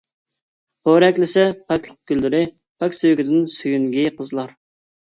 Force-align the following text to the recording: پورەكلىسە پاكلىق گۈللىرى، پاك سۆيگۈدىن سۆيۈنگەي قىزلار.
پورەكلىسە 0.87 1.43
پاكلىق 1.65 2.01
گۈللىرى، 2.13 2.43
پاك 2.81 2.99
سۆيگۈدىن 3.03 3.47
سۆيۈنگەي 3.61 4.15
قىزلار. 4.19 4.61